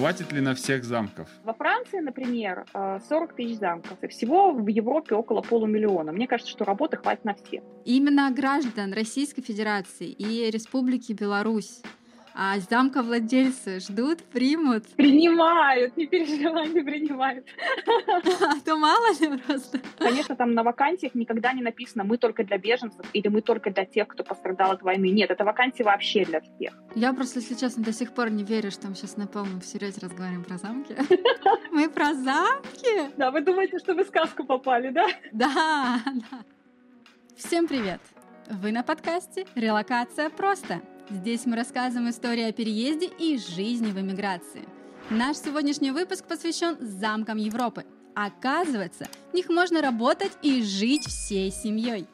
[0.00, 1.28] Хватит ли на всех замков?
[1.44, 4.02] Во Франции, например, 40 тысяч замков.
[4.02, 6.10] И всего в Европе около полумиллиона.
[6.10, 7.62] Мне кажется, что работы хватит на всех.
[7.84, 11.82] Именно граждан Российской Федерации и Республики Беларусь
[12.34, 14.86] а замка владельцы ждут, примут?
[14.96, 17.46] Принимают, не переживай, не принимают.
[18.40, 19.80] А то мало ли просто.
[19.98, 23.84] Конечно, там на вакансиях никогда не написано «мы только для беженцев» или «мы только для
[23.84, 25.10] тех, кто пострадал от войны».
[25.10, 26.74] Нет, это вакансии вообще для всех.
[26.94, 30.00] Я просто, если честно, до сих пор не верю, что мы сейчас на полном серьезе
[30.00, 30.96] разговариваем про замки.
[31.70, 33.12] Мы про замки?
[33.16, 35.06] Да, вы думаете, что вы сказку попали, да?
[35.32, 36.38] Да, да.
[37.36, 38.00] Всем привет!
[38.48, 44.62] Вы на подкасте «Релокация просто» Здесь мы рассказываем истории о переезде и жизни в эмиграции.
[45.10, 47.84] Наш сегодняшний выпуск посвящен замкам Европы.
[48.14, 52.06] Оказывается, в них можно работать и жить всей семьей.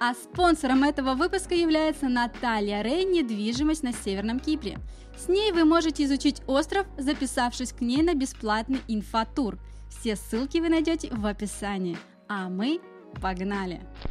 [0.00, 4.78] А спонсором этого выпуска является Наталья Рей «Недвижимость на Северном Кипре».
[5.18, 9.58] С ней вы можете изучить остров, записавшись к ней на бесплатный инфотур.
[9.90, 11.98] Все ссылки вы найдете в описании.
[12.26, 12.80] А мы
[13.20, 13.82] погнали!
[14.04, 14.08] А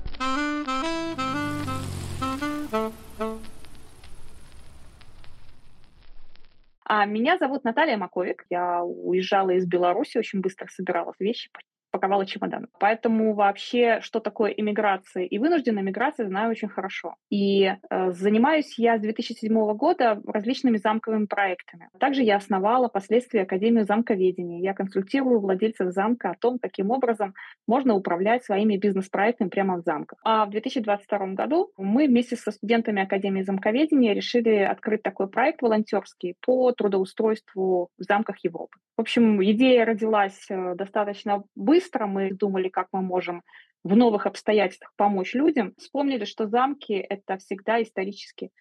[7.06, 8.46] меня зовут Наталья Маковик.
[8.50, 11.50] Я уезжала из Беларуси, очень быстро собирала вещи,
[11.92, 12.68] паковала чемодан.
[12.80, 17.16] Поэтому вообще, что такое иммиграция и вынужденная иммиграция, знаю очень хорошо.
[17.30, 21.90] И э, занимаюсь я с 2007 года различными замковыми проектами.
[22.00, 24.60] Также я основала впоследствии Академию замковедения.
[24.60, 27.34] Я консультирую владельцев замка о том, каким образом
[27.68, 30.20] можно управлять своими бизнес-проектами прямо в замках.
[30.24, 36.36] А в 2022 году мы вместе со студентами Академии замковедения решили открыть такой проект волонтерский
[36.42, 38.78] по трудоустройству в замках Европы.
[38.98, 41.79] В общем, идея родилась э, достаточно быстро.
[42.08, 43.44] Мы думали, как мы можем
[43.84, 45.74] в новых обстоятельствах помочь людям.
[45.78, 48.52] Вспомнили, что замки— это всегда исторически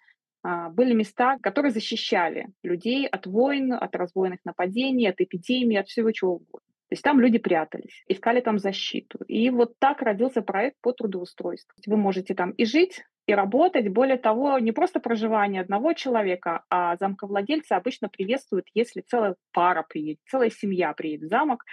[0.43, 6.11] а, были места, которые защищали людей от войн, от разбойных нападений, от эпидемий, от всего
[6.11, 6.69] чего угодно.
[6.89, 9.19] То есть там люди прятались, искали там защиту.
[9.27, 11.75] И вот так родился проект по трудоустройству.
[11.85, 13.89] Вы можете там и жить, и работать.
[13.89, 20.19] Более того, не просто проживание одного человека, а замковладельцы обычно приветствуют, если целая пара приедет,
[20.27, 21.63] целая семья приедет в замок.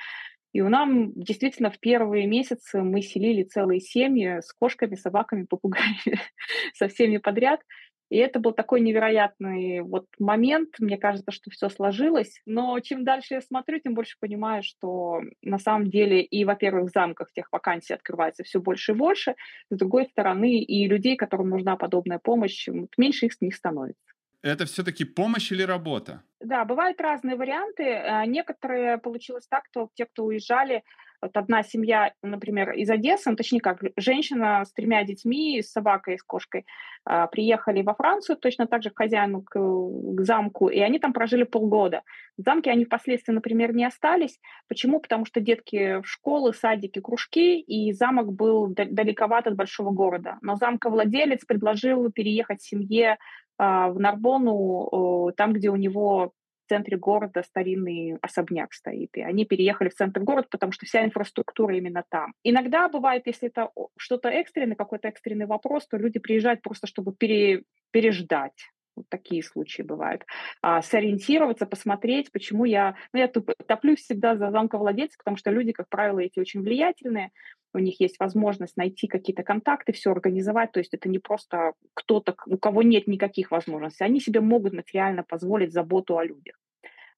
[0.56, 6.18] И у нас действительно в первые месяцы мы селили целые семьи с кошками, собаками, попугаями,
[6.72, 7.60] со всеми подряд.
[8.08, 10.70] И это был такой невероятный вот момент.
[10.78, 12.40] Мне кажется, что все сложилось.
[12.46, 16.94] Но чем дальше я смотрю, тем больше понимаю, что на самом деле и, во-первых, в
[16.94, 19.34] замках тех вакансий открывается все больше и больше.
[19.68, 24.15] С другой стороны, и людей, которым нужна подобная помощь, меньше их с них становится.
[24.46, 26.22] Это все-таки помощь или работа?
[26.40, 27.82] Да, бывают разные варианты.
[27.82, 30.84] Э, некоторые получилось так, что те, кто уезжали,
[31.22, 36.18] вот одна семья, например, из Одессы, ну, точнее как, женщина с тремя детьми, с собакой
[36.18, 36.66] с кошкой,
[37.04, 41.12] а, приехали во Францию, точно так же к хозяину, к, к замку, и они там
[41.12, 42.02] прожили полгода.
[42.36, 44.38] В замке они впоследствии, например, не остались.
[44.68, 45.00] Почему?
[45.00, 50.38] Потому что детки в школы, садики, кружки, и замок был далековат от большого города.
[50.42, 53.16] Но замковладелец предложил переехать семье
[53.58, 56.32] в Нарбону, там, где у него
[56.64, 61.04] в центре города старинный особняк стоит, и они переехали в центр города, потому что вся
[61.04, 62.32] инфраструктура именно там.
[62.42, 67.62] Иногда бывает, если это что-то экстренное, какой-то экстренный вопрос, то люди приезжают просто, чтобы пере,
[67.92, 68.68] переждать.
[68.96, 70.24] Вот такие случаи бывают.
[70.62, 72.96] А, сориентироваться, посмотреть, почему я...
[73.12, 77.30] Ну, я топлюсь всегда за замковладельцев, потому что люди, как правило, эти очень влиятельные,
[77.74, 80.72] у них есть возможность найти какие-то контакты, все организовать.
[80.72, 84.04] То есть это не просто кто-то, у кого нет никаких возможностей.
[84.04, 86.56] Они себе могут материально позволить заботу о людях.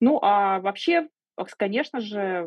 [0.01, 1.09] Ну, а вообще
[1.57, 2.47] конечно же,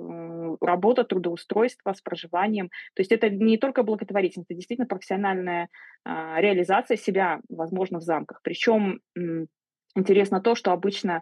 [0.62, 2.70] работа, трудоустройство с проживанием.
[2.94, 5.70] То есть это не только благотворительность, это действительно профессиональная
[6.04, 8.42] а, реализация себя, возможно, в замках.
[8.44, 9.00] Причем
[9.96, 11.22] интересно то, что обычно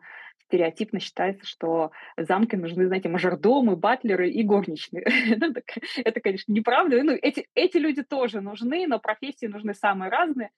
[0.49, 5.05] стереотипно считается, что замки нужны, знаете, мажордомы, батлеры и горничные.
[5.37, 5.53] Ну,
[6.03, 7.01] это, конечно, неправда.
[7.03, 10.49] Ну, эти, эти люди тоже нужны, но профессии нужны самые разные.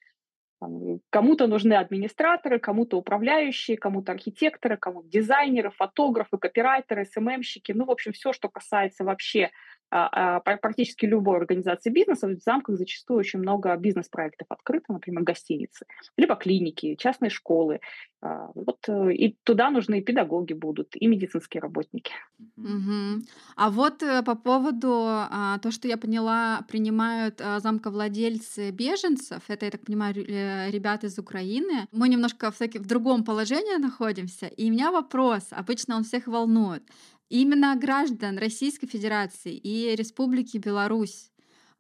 [1.10, 7.72] Кому-то нужны администраторы, кому-то управляющие, кому-то архитекторы, кому-то дизайнеры, фотографы, копирайтеры, СММщики.
[7.72, 9.50] Ну, в общем, все, что касается вообще
[9.92, 15.86] практически любой организации бизнеса, в замках зачастую очень много бизнес-проектов открыто, например, гостиницы,
[16.18, 17.80] либо клиники, частные школы.
[18.24, 22.12] А, вот э, и туда нужны и педагоги будут, и медицинские работники.
[22.56, 23.26] Угу.
[23.56, 29.66] А вот э, по поводу а, то, что я поняла, принимают а, замковладельцы беженцев, это,
[29.66, 31.88] я так понимаю, э, ребята из Украины.
[31.92, 36.28] Мы немножко в, таки, в другом положении находимся, и у меня вопрос, обычно он всех
[36.28, 36.84] волнует
[37.32, 41.31] именно граждан Российской Федерации и Республики Беларусь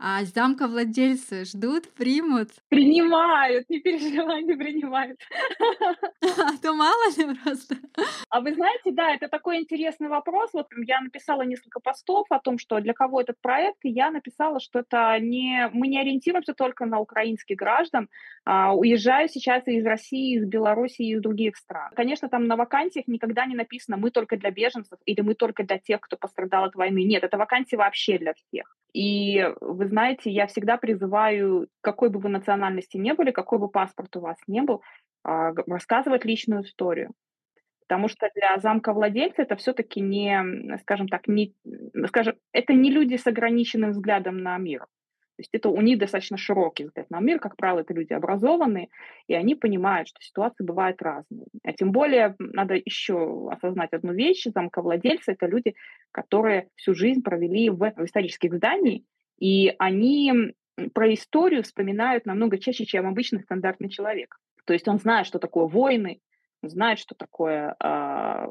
[0.03, 2.50] А замка владельцы ждут, примут?
[2.69, 5.19] Принимают, не переживай, не принимают.
[6.24, 7.75] А то мало ли просто.
[8.30, 10.51] А вы знаете, да, это такой интересный вопрос.
[10.53, 14.59] Вот я написала несколько постов о том, что для кого этот проект, и я написала,
[14.59, 15.69] что это не...
[15.74, 18.09] Мы не ориентируемся только на украинских граждан.
[18.45, 21.92] А, уезжаю сейчас из России, из Беларуси и из других стран.
[21.95, 25.77] Конечно, там на вакансиях никогда не написано «мы только для беженцев» или «мы только для
[25.77, 27.04] тех, кто пострадал от войны».
[27.04, 28.77] Нет, это вакансия вообще для всех.
[28.94, 34.16] И вы знаете, я всегда призываю, какой бы вы национальности не были, какой бы паспорт
[34.16, 34.82] у вас не был,
[35.24, 37.12] а, рассказывать личную историю.
[37.88, 41.54] Потому что для замка владельца это все-таки не, скажем так, не,
[42.08, 44.80] скажем, это не люди с ограниченным взглядом на мир.
[44.80, 48.90] То есть это у них достаточно широкий взгляд на мир, как правило, это люди образованные,
[49.28, 51.48] и они понимают, что ситуации бывают разные.
[51.64, 55.74] А тем более надо еще осознать одну вещь, замковладельцы— это люди,
[56.12, 59.02] которые всю жизнь провели в, в исторических зданиях,
[59.42, 60.54] и они
[60.94, 64.38] про историю вспоминают намного чаще, чем обычный стандартный человек.
[64.66, 66.22] То есть он знает, что такое войны,
[66.70, 68.48] знает, что такое э,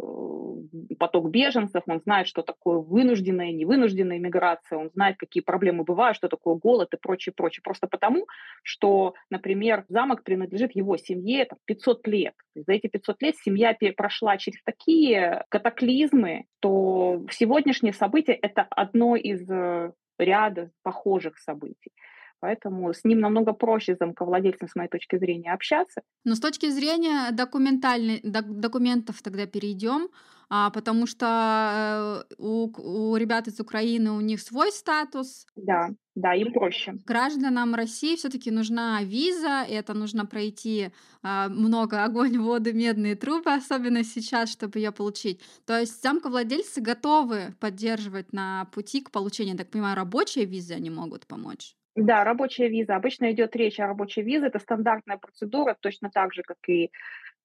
[0.98, 6.28] поток беженцев, он знает, что такое вынужденная, невынужденная миграция, он знает, какие проблемы бывают, что
[6.28, 7.62] такое голод и прочее, прочее.
[7.62, 8.26] Просто потому,
[8.64, 12.34] что, например, замок принадлежит его семье там, 500 лет.
[12.56, 19.48] За эти 500 лет семья прошла через такие катаклизмы, то сегодняшнее событие— это одно из
[19.48, 21.92] э, ряда похожих событий.
[22.40, 26.00] Поэтому с ним намного проще замковладельцем, с моей точки зрения, общаться.
[26.24, 30.08] Но с точки зрения документальных документов тогда перейдем,
[30.52, 32.70] а, потому что э, у,
[33.12, 35.46] у ребят из Украины у них свой статус.
[35.54, 36.94] Да, да, им проще.
[37.06, 40.90] Гражданам России все-таки нужна виза, и это нужно пройти
[41.22, 45.40] а, много огонь, воды, медные трубы, особенно сейчас, чтобы ее получить.
[45.66, 51.26] То есть замковладельцы готовы поддерживать на пути к получению, так понимаю, рабочие визы они могут
[51.28, 51.76] помочь.
[51.96, 52.94] Да, рабочая виза.
[52.96, 54.46] Обычно идет речь о рабочей визе.
[54.46, 56.90] Это стандартная процедура, точно так же, как и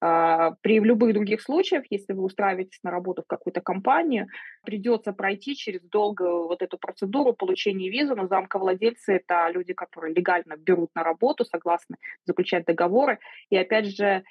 [0.02, 4.28] э, при любых других случаях, если вы устраиваетесь на работу в какую-то компанию,
[4.64, 10.58] придется пройти через долгую вот эту процедуру получения визы, но замковладельцы— это люди, которые легально
[10.58, 13.18] берут на работу, согласны заключать договоры.
[13.50, 14.24] И опять же,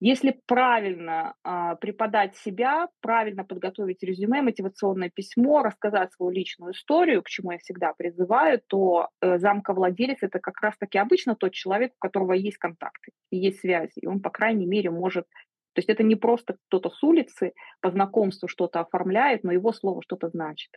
[0.00, 7.28] если правильно э, преподать себя, правильно подготовить резюме, мотивационное письмо, рассказать свою личную историю, к
[7.28, 12.32] чему я всегда призываю, то э, замковладелец это как раз-таки обычно тот человек, у которого
[12.32, 15.26] есть контакты есть связи, и он, по крайней мере, может
[15.74, 20.02] то есть это не просто кто-то с улицы по знакомству что-то оформляет, но его слово
[20.02, 20.72] что-то значит.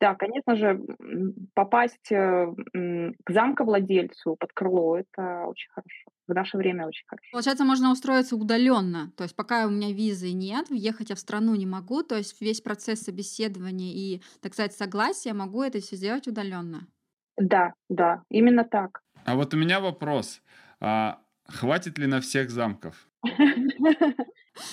[0.00, 0.80] Да, конечно же,
[1.54, 2.46] попасть э,
[3.24, 6.10] к замковладельцу под крыло– это очень хорошо.
[6.26, 7.28] В наше время очень хорошо.
[7.32, 9.12] Получается, можно устроиться удаленно.
[9.16, 12.02] То есть пока у меня визы нет, въехать я в страну не могу.
[12.02, 16.86] То есть весь процесс собеседования и, так сказать, согласия могу это все сделать удаленно.
[17.38, 19.00] Да, да, именно так.
[19.24, 20.42] А вот у меня вопрос.
[20.80, 23.08] А хватит ли на всех замков?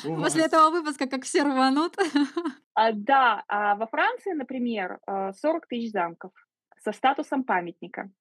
[0.03, 1.95] После этого выпуска как все рванут.
[2.77, 6.33] А, да, а во Франции, например, 40 э, тысяч замков
[6.83, 8.11] со статусом памятника.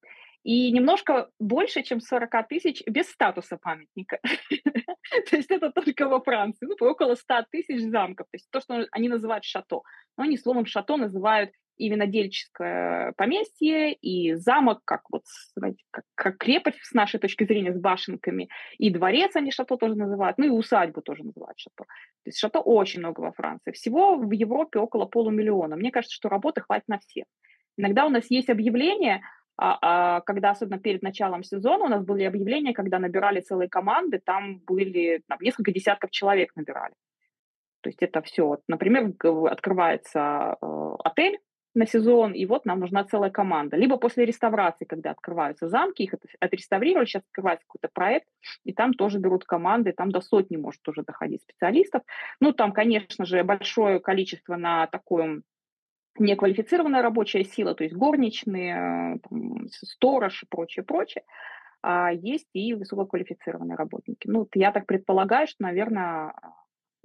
[0.44, 4.20] И немножко больше, чем 40 тысяч без статуса памятника.
[5.30, 6.66] То есть это только во Франции.
[6.66, 8.26] Ну, около 100 тысяч замков.
[8.30, 9.80] То есть то, что они называют шато.
[10.16, 15.22] Но они словом шато называют и винодельческое поместье, и замок, как вот,
[15.56, 19.94] знаете, как, как крепость с нашей точки зрения, с башенками, и дворец они шато тоже
[19.94, 21.84] называют, ну и усадьбу тоже называют шато.
[21.84, 23.72] То есть шато очень много во Франции.
[23.72, 25.76] Всего в Европе около полумиллиона.
[25.76, 27.24] Мне кажется, что работы хватит на всех.
[27.76, 29.22] Иногда у нас есть объявления,
[29.56, 34.20] а, а, когда особенно перед началом сезона у нас были объявления, когда набирали целые команды,
[34.24, 36.94] там были там, несколько десятков человек набирали.
[37.84, 38.58] То есть это все.
[38.66, 39.12] Например,
[39.50, 41.38] открывается э, отель,
[41.74, 43.76] на сезон, и вот нам нужна целая команда.
[43.76, 48.28] Либо после реставрации, когда открываются замки, их отреставрировали, сейчас открывается какой-то проект,
[48.64, 52.02] и там тоже берут команды, там до сотни может тоже доходить специалистов.
[52.40, 55.42] Ну, там, конечно же, большое количество на такое
[56.18, 61.24] неквалифицированная рабочая сила, то есть горничные, там, сторож и прочее, прочее.
[61.82, 64.26] А есть и высококвалифицированные работники.
[64.26, 66.32] Ну, я так предполагаю, что, наверное,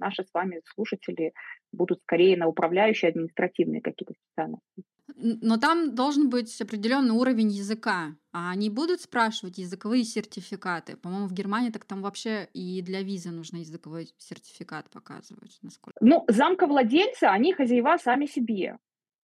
[0.00, 1.32] наши с вами слушатели
[1.72, 4.82] будут скорее на управляющие административные какие-то специальности.
[5.16, 8.16] Но там должен быть определенный уровень языка.
[8.32, 10.96] А они будут спрашивать языковые сертификаты?
[10.96, 15.58] По-моему, в Германии так там вообще и для визы нужно языковой сертификат показывать.
[15.62, 15.98] Насколько...
[16.00, 18.78] Ну, замковладельцы, они хозяева сами себе.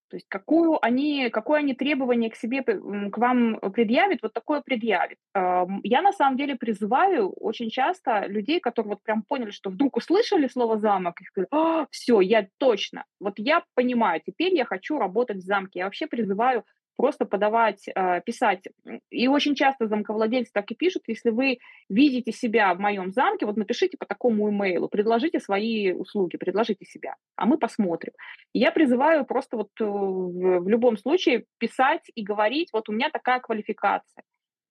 [0.09, 5.19] То есть какую они, какое они требование к себе, к вам предъявят, вот такое предъявит.
[5.35, 10.49] Я на самом деле призываю очень часто людей, которые вот прям поняли, что вдруг услышали
[10.49, 15.39] слово замок, и сказали, «А, все, я точно, вот я понимаю, теперь я хочу работать
[15.39, 15.81] в замке.
[15.81, 16.65] Я вообще призываю
[16.97, 18.65] просто подавать, э, писать.
[19.11, 23.57] И очень часто замковладельцы так и пишут, если вы видите себя в моем замке, вот
[23.57, 28.13] напишите по такому имейлу, предложите свои услуги, предложите себя, а мы посмотрим.
[28.53, 33.41] Я призываю просто вот э, в любом случае писать и говорить, вот у меня такая
[33.41, 34.23] квалификация.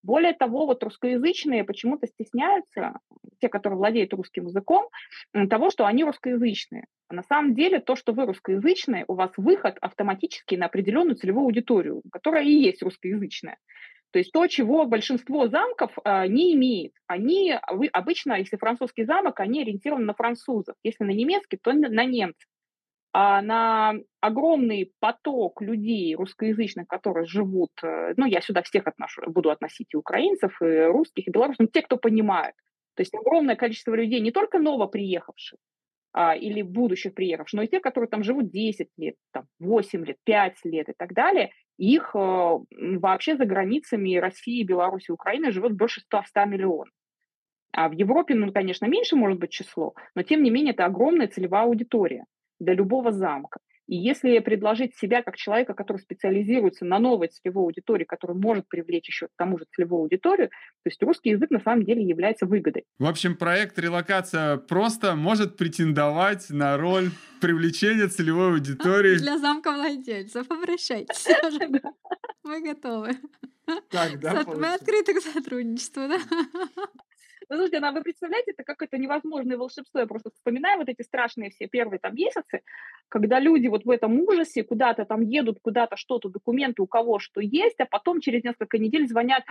[0.05, 2.99] Более того, вот русскоязычные почему-то стесняются,
[3.41, 4.87] те, которые владеют русским языком,
[5.49, 6.85] того, что они русскоязычные.
[7.09, 12.03] На самом деле то, что вы русскоязычные, у вас выход автоматически на определенную целевую аудиторию,
[12.11, 13.57] которая и есть русскоязычная.
[14.11, 16.93] То есть то, чего большинство замков э, не имеет.
[17.07, 20.75] Они вы, обычно, если французский замок, они ориентированы на французов.
[20.83, 22.54] Если на немецкий, то на немцев а
[23.15, 29.93] на огромный поток людей русскоязычных, которые живут, э, ну, я сюда всех отношу, буду относить
[29.93, 32.55] и украинцев, и русских, и белорусов, но те, кто понимают.
[32.95, 35.59] То есть огромное количество людей, не только новоприехавших
[36.11, 40.17] а, или будущих приехавших, но и те, которые там живут 10 лет, там, 8 лет,
[40.25, 42.57] 5 лет и так далее, их э,
[42.99, 46.89] вообще за границами России, Беларуси, Украины живет больше 100, 100 миллионов.
[47.71, 51.29] А в Европе, ну, конечно, меньше может быть число, но тем не менее это огромная
[51.29, 52.25] целевая аудитория
[52.59, 53.59] для любого замка.
[53.87, 59.07] И если предложить себя как человека, который специализируется на новой целевой аудитории, который может привлечь
[59.07, 62.85] еще к тому же целевую аудиторию, то есть русский язык на самом деле является выгодой.
[62.97, 69.17] В общем, проект «Релокация просто» может претендовать на роль привлечения целевой аудитории.
[69.19, 70.49] Для замка владельцев.
[70.49, 71.27] Обращайтесь.
[72.43, 73.11] Мы готовы.
[73.89, 76.19] Так, да, Мы открыты к сотрудничеству, да?
[77.49, 79.99] Ну, слушайте, ну, а вы представляете, это как это невозможное волшебство.
[79.99, 82.61] Я просто вспоминаю вот эти страшные все первые там месяцы,
[83.09, 87.41] когда люди вот в этом ужасе куда-то там едут, куда-то что-то, документы у кого что
[87.41, 89.43] есть, а потом через несколько недель звонят,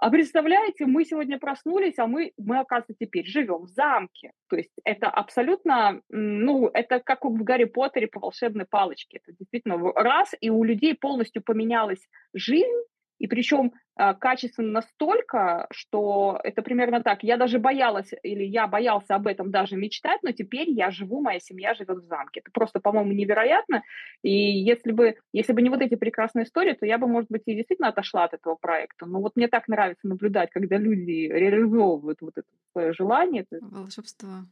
[0.00, 4.32] а представляете, мы сегодня проснулись, а мы, мы, оказывается, теперь живем в замке.
[4.48, 9.20] То есть это абсолютно, ну, это как в Гарри Поттере по волшебной палочке.
[9.22, 12.00] Это действительно раз, и у людей полностью поменялась
[12.32, 12.82] жизнь,
[13.20, 17.22] и причем а, качественно настолько, что это примерно так.
[17.22, 21.38] Я даже боялась, или я боялся об этом даже мечтать, но теперь я живу, моя
[21.38, 22.40] семья живет в замке.
[22.40, 23.82] Это просто, по-моему, невероятно.
[24.22, 27.42] И если бы, если бы не вот эти прекрасные истории, то я бы, может быть,
[27.44, 29.04] и действительно отошла от этого проекта.
[29.04, 33.44] Но вот мне так нравится наблюдать, когда люди реализовывают вот это свое желание.
[33.50, 34.46] Волшебство.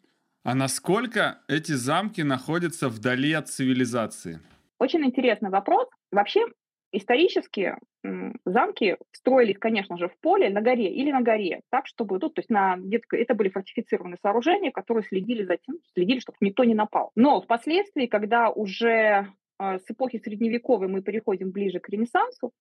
[0.44, 4.40] А насколько эти замки находятся вдали от цивилизации?
[4.78, 5.88] Очень интересный вопрос.
[6.12, 6.40] Вообще,
[6.92, 7.76] исторически
[8.44, 12.40] замки строились, конечно же, в поле, на горе или на горе, так, чтобы, ну, то
[12.40, 12.78] есть на,
[13.12, 17.10] это были фортифицированные сооружения, которые следили за тем, следили, чтобы никто не напал.
[17.16, 19.26] Но впоследствии, когда уже
[19.58, 22.52] а, с эпохи Средневековой мы переходим ближе к Ренессансу,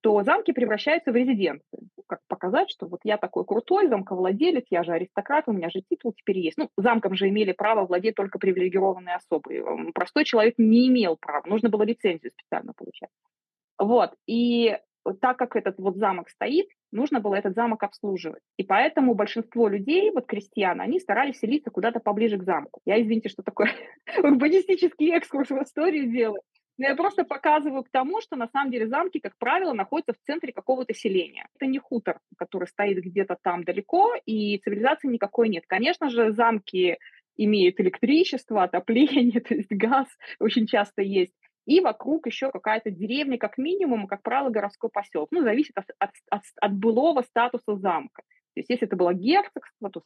[0.00, 1.78] то замки превращаются в резиденции.
[2.06, 6.14] Как показать, что вот я такой крутой замковладелец, я же аристократ, у меня же титул
[6.14, 6.56] теперь есть.
[6.56, 9.92] Ну, замком же имели право владеть только привилегированные особы.
[9.92, 13.10] Простой человек не имел права, нужно было лицензию специально получать.
[13.78, 14.78] Вот, и
[15.20, 18.42] так как этот вот замок стоит, нужно было этот замок обслуживать.
[18.56, 22.80] И поэтому большинство людей, вот крестьян, они старались селиться куда-то поближе к замку.
[22.84, 23.68] Я, извините, что такой
[24.18, 26.42] урбанистический экскурс в историю делаю.
[26.78, 30.26] Но я просто показываю к тому, что на самом деле замки, как правило, находятся в
[30.26, 31.48] центре какого-то селения.
[31.54, 35.64] Это не хутор, который стоит где-то там далеко, и цивилизации никакой нет.
[35.66, 36.98] Конечно же, замки
[37.38, 40.06] имеют электричество, отопление, то есть газ
[40.38, 41.34] очень часто есть
[41.66, 45.28] и вокруг еще какая-то деревня, как минимум, как правило, городской поселок.
[45.32, 48.22] Ну, зависит от, от, от, от былого статуса замка.
[48.54, 50.02] То есть если это было герцогство, то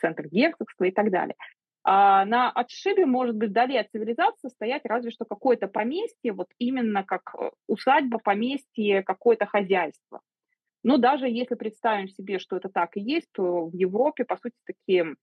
[0.00, 1.36] центр герцогства и так далее.
[1.84, 7.04] А на отшибе, может быть, вдали от цивилизации стоять разве что какое-то поместье, вот именно
[7.04, 10.20] как э, усадьба, поместье, какое-то хозяйство.
[10.84, 14.54] Но даже если представим себе, что это так и есть, то в Европе, по сути,
[14.64, 15.16] такие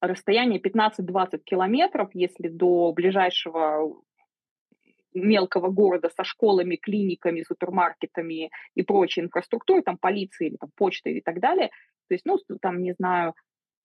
[0.00, 4.02] расстояние 15-20 километров, если до ближайшего
[5.14, 11.20] мелкого города со школами, клиниками, супермаркетами и прочей инфраструктурой, там полицией или там, почтой и
[11.20, 11.70] так далее.
[12.08, 13.34] То есть, ну, там, не знаю,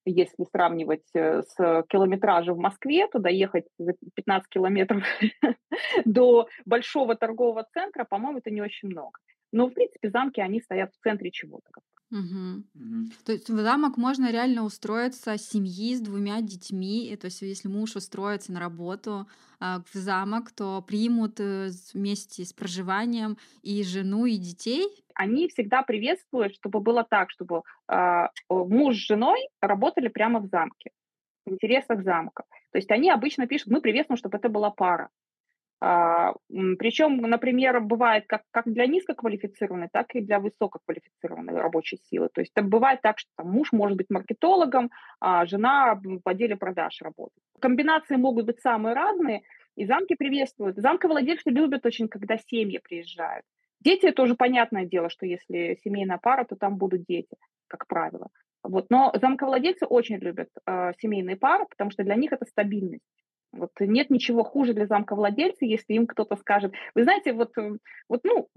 [0.05, 5.03] если сравнивать э, с километражем в Москве, то доехать за 15 километров
[6.05, 9.19] до большого торгового центра, по-моему, это не очень много.
[9.51, 11.69] Но, в принципе, замки, они стоят в центре чего-то.
[12.13, 12.63] Угу.
[12.75, 13.09] Угу.
[13.25, 17.17] То есть в замок можно реально устроиться семьи с двумя детьми.
[17.19, 19.27] То есть если муж устроится на работу
[19.59, 24.85] а, в замок, то примут э, вместе с проживанием и жену, и детей.
[25.15, 30.91] Они всегда приветствуют, чтобы было так, чтобы э, муж с женой работали прямо в замке,
[31.47, 32.43] в интересах замка.
[32.71, 35.09] То есть они обычно пишут, мы приветствуем, чтобы это была пара.
[35.81, 42.29] А, Причем, например, бывает как, как для низкоквалифицированной, так и для высококвалифицированной рабочей силы.
[42.33, 47.01] То есть бывает так, что там, муж может быть маркетологом, а жена в отделе продаж
[47.01, 47.43] работает.
[47.59, 49.41] Комбинации могут быть самые разные,
[49.75, 50.77] и замки приветствуют.
[50.77, 53.45] Замковладельцы любят очень, когда семьи приезжают.
[53.79, 57.35] Дети тоже понятное дело, что если семейная пара, то там будут дети,
[57.67, 58.29] как правило.
[58.63, 58.85] Вот.
[58.89, 63.03] Но замковладельцы очень любят э, семейные пары, потому что для них это стабильность.
[63.53, 67.77] Вот нет ничего хуже для замковладельца, если им кто-то скажет, вы знаете, вот, э,
[68.09, 68.49] вот ну,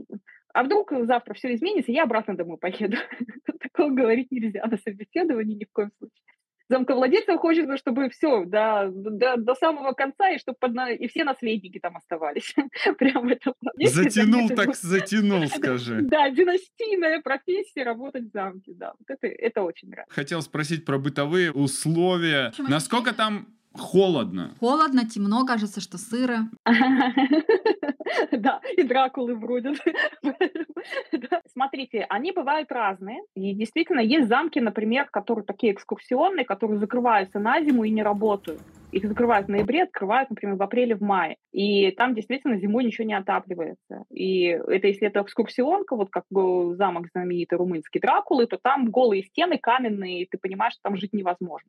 [0.53, 2.97] а вдруг завтра все изменится, я обратно домой поеду.
[3.61, 6.23] Такого говорить нельзя на собеседовании ни в коем случае
[6.69, 10.91] замковладельцам хочется, чтобы все до, до, до самого конца, и чтобы подна...
[10.91, 12.55] и все наследники там оставались.
[12.99, 13.53] Прямо это
[13.85, 16.03] Затянул так затянул, скажи.
[16.03, 18.95] Да, династийная профессия работать в замке, да.
[18.99, 20.15] Вот это, это очень нравится.
[20.15, 22.53] Хотел спросить про бытовые условия.
[22.59, 23.49] Насколько там
[23.79, 24.55] холодно.
[24.61, 26.49] Холодно, темно, кажется, что сыро.
[28.33, 29.77] Да, и Дракулы бродят.
[31.53, 33.21] Смотрите, они бывают разные.
[33.35, 38.61] И действительно, есть замки, например, которые такие экскурсионные, которые закрываются на зиму и не работают.
[38.93, 41.37] Их закрывают в ноябре, открывают, например, в апреле, в мае.
[41.53, 44.05] И там действительно зимой ничего не отапливается.
[44.11, 49.59] И это если это экскурсионка, вот как замок знаменитый румынский Дракулы, то там голые стены
[49.59, 51.69] каменные, и ты понимаешь, что там жить невозможно.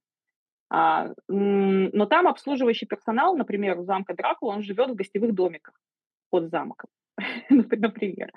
[0.70, 5.74] А, но там обслуживающий персонал, например, у замка Дракула, он живет в гостевых домиках
[6.30, 6.90] под замком,
[7.50, 8.32] например.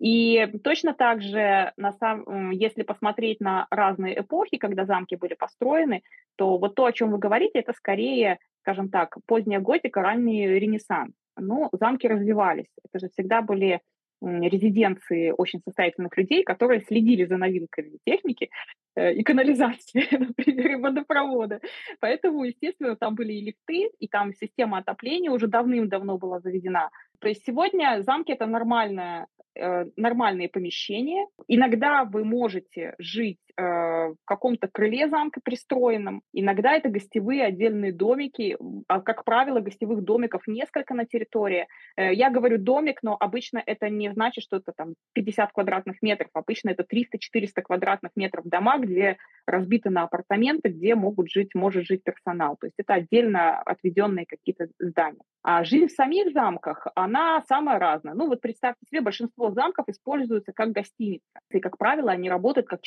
[0.00, 6.02] И точно так же, на сам, если посмотреть на разные эпохи, когда замки были построены,
[6.36, 11.14] то вот то, о чем вы говорите, это скорее, скажем так, поздняя готика, ранний ренессанс.
[11.36, 12.70] Ну, замки развивались.
[12.84, 13.80] Это же всегда были
[14.20, 18.50] резиденции очень состоятельных людей, которые следили за новинками техники
[18.96, 21.60] и канализации, например, и водопровода.
[22.00, 26.90] Поэтому, естественно, там были и лифты, и там система отопления уже давным-давно была заведена.
[27.20, 31.28] То есть сегодня замки— это нормальная Э, нормальные помещения.
[31.46, 36.22] Иногда вы можете жить э, в каком-то крыле замка пристроенном.
[36.32, 38.56] Иногда это гостевые отдельные домики.
[38.88, 41.66] А, как правило, гостевых домиков несколько на территории.
[41.96, 46.30] Э, я говорю домик, но обычно это не значит, что это там 50 квадратных метров.
[46.32, 52.02] Обычно это 300-400 квадратных метров дома, где разбиты на апартаменты, где могут жить, может жить
[52.02, 52.56] персонал.
[52.60, 55.20] То есть это отдельно отведенные какие-то здания.
[55.42, 58.14] А жизнь в самих замках, она самая разная.
[58.14, 61.24] Ну вот представьте себе, большинство замков используются как гостиница.
[61.50, 62.80] И, как правило, они работают как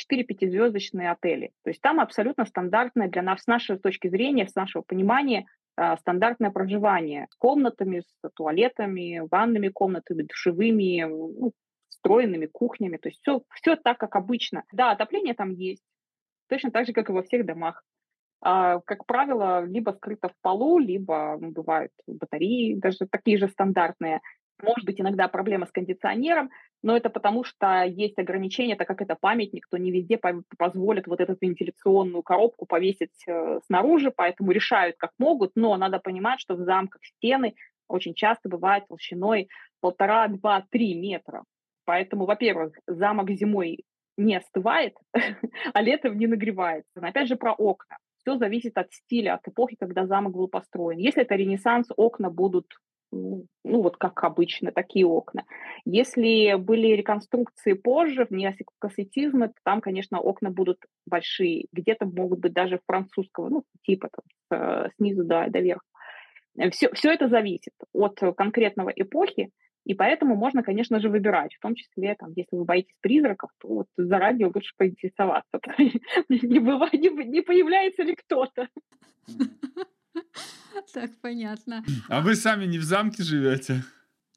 [0.58, 1.52] 4-5-звездочные отели.
[1.64, 5.98] То есть там абсолютно стандартное для нас, с нашей точки зрения, с нашего понимания, а,
[5.98, 11.54] стандартное проживание с комнатами, с туалетами, ванными комнатами, душевыми, ну,
[11.90, 12.98] встроенными кухнями.
[12.98, 14.64] То есть все, все так, как обычно.
[14.72, 15.84] Да, отопление там есть,
[16.50, 17.84] точно так же, как и во всех домах.
[18.42, 24.22] А, как правило, либо скрыто в полу, либо ну, бывают батареи, даже такие же стандартные.
[24.62, 26.50] Может быть, иногда проблема с кондиционером,
[26.82, 30.20] но это потому, что есть ограничения, так как это памятник, то не везде
[30.58, 36.40] позволят вот эту вентиляционную коробку повесить э, снаружи, поэтому решают как могут, но надо понимать,
[36.40, 37.56] что в замках стены
[37.88, 41.44] очень часто бывают толщиной полтора, два, три метра.
[41.86, 43.86] Поэтому, во-первых, замок зимой
[44.18, 44.96] не остывает,
[45.74, 46.92] а летом не нагревается.
[46.96, 47.98] Но опять же про окна.
[48.18, 50.98] Все зависит от стиля, от эпохи, когда замок был построен.
[50.98, 52.66] Если это ренессанс, окна будут
[53.12, 55.44] ну, вот как обычно, такие окна.
[55.86, 61.68] Если были реконструкции позже, в неоклассицизме, то там, конечно, окна будут большие.
[61.72, 65.86] Где-то могут быть даже французского, ну, типа там, э, снизу до, до верха.
[66.72, 69.52] Все, все это зависит от конкретного эпохи,
[69.86, 73.68] и поэтому можно, конечно же, выбирать, в том числе, там, если вы боитесь призраков, то
[73.70, 75.60] вот заранее лучше поинтересоваться,
[76.30, 78.68] не появляется ли кто-то.
[80.94, 81.84] Так, понятно.
[82.10, 83.84] А вы сами не в замке живете?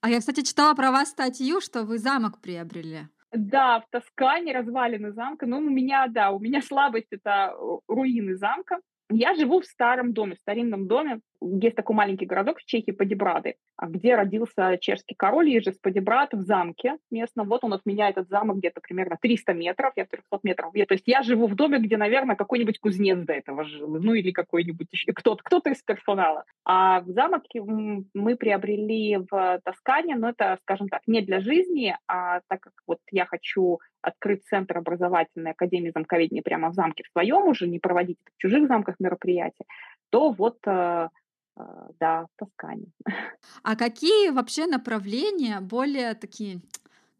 [0.01, 3.09] А я, кстати, читала про вас статью, что вы замок приобрели.
[3.33, 5.47] Да, в Тоскане развалины замка.
[5.47, 7.55] Ну, у меня, да, у меня слабость— это
[7.87, 8.79] руины замка.
[9.11, 11.21] Я живу в старом доме, в старинном доме.
[11.43, 16.99] Есть такой маленький городок в Чехии, Подебрады, где родился чешский король Ежес Подебрад в замке
[17.11, 17.49] местном.
[17.49, 20.75] Вот он от меня, этот замок, где-то примерно 300 метров, я 300 метров.
[20.75, 24.13] Я, то есть я живу в доме, где, наверное, какой-нибудь кузнец до этого жил, ну
[24.13, 26.45] или какой-нибудь еще, кто-то, кто-то из персонала.
[26.65, 32.61] А замок мы приобрели в Тоскане, но это, скажем так, не для жизни, а так
[32.61, 37.67] как вот я хочу открыть центр образовательной академии замковедения прямо в замке в своем уже,
[37.67, 39.65] не проводить в чужих замках мероприятия,
[40.11, 41.09] то вот э,
[41.99, 42.87] да, в Тоскане.
[43.63, 46.61] А какие вообще направления более такие,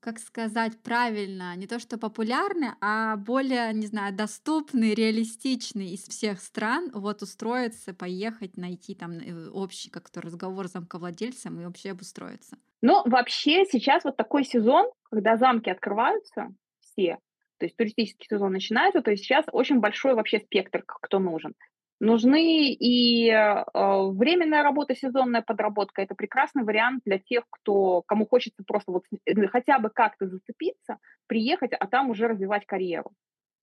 [0.01, 6.41] как сказать правильно, не то что популярны, а более, не знаю, доступны, реалистичны из всех
[6.41, 12.57] стран, вот устроиться, поехать, найти там э, общий как-то разговор с замковладельцем и вообще обустроиться?
[12.83, 16.49] Ну, вообще сейчас вот такой сезон, когда замки открываются,
[16.81, 17.19] все.
[17.59, 21.55] То есть туристический сезон начинается, то есть сейчас очень большой вообще спектр, кто нужен.
[22.01, 26.01] Нужны и э, временная работа, сезонная подработка.
[26.01, 30.97] Это прекрасный вариант для тех, кто, кому хочется просто вот э, хотя бы как-то зацепиться,
[31.27, 33.13] приехать, а там уже развивать карьеру,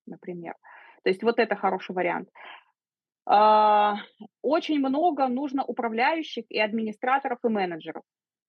[0.05, 0.53] например.
[1.03, 2.29] То есть вот это хороший вариант.
[3.27, 3.93] Э,
[4.43, 8.03] очень много нужно управляющих и администраторов и менеджеров.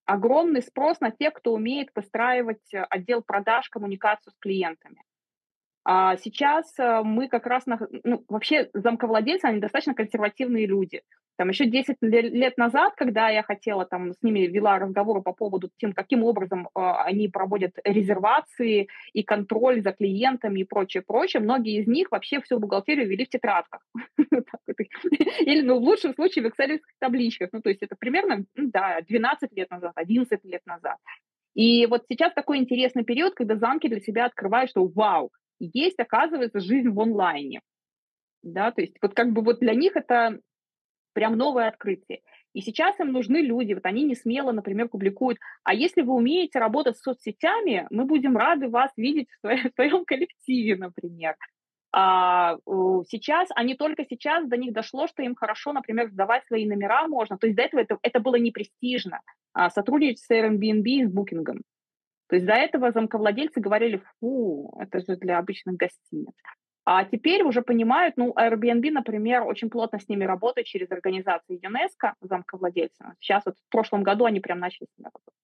[0.05, 5.03] Огромный спрос на тех, кто умеет выстраивать э, отдел продаж, коммуникацию с клиентами.
[5.91, 11.01] А сейчас э, мы как раз, на, ну, вообще замковладельцы, они достаточно консервативные люди.
[11.37, 15.71] Там еще 10 лет назад, когда я хотела, там, с ними вела разговоры по поводу
[15.79, 21.81] тем, каким образом э, они проводят резервации и контроль за клиентами и прочее, прочее, многие
[21.81, 23.81] из них вообще всю бухгалтерию вели в тетрадках.
[24.19, 27.49] Или, ну, в лучшем случае, в excel табличках.
[27.53, 30.99] Ну, то есть это примерно, да, 12 лет назад, 11 лет назад.
[31.55, 36.61] И вот сейчас такой интересный период, когда замки для себя открывают, что вау, есть, оказывается,
[36.61, 37.61] жизнь в онлайне.
[38.43, 40.39] Да, то есть вот как бы вот для них это
[41.13, 42.21] прям новое открытие.
[42.55, 46.59] И сейчас им нужны люди, вот они не смело, например, публикуют, а если вы умеете
[46.59, 51.37] работать с соцсетями, мы будем рады вас видеть в своем, коллективе, например.
[51.91, 52.57] А,
[53.09, 57.09] сейчас, а не только сейчас до них дошло, что им хорошо, например, сдавать свои номера
[57.09, 57.39] можно.
[57.39, 59.21] То есть до этого это, это было не престижно.
[59.53, 61.63] А, сотрудничать с Airbnb и с Booking.
[62.29, 66.35] То есть до этого замковладельцы говорили, фу, это же для обычных гостиниц.
[66.85, 72.15] А теперь уже понимают, ну, Airbnb, например, очень плотно с ними работает через организации ЮНЕСКО,
[72.21, 73.13] замковладельцы.
[73.21, 75.35] Сейчас вот в прошлом году они прям начали с ними работать.